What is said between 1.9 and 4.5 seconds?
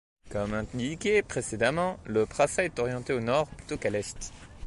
le prasat est orienté au nord plutôt qu'à l'est.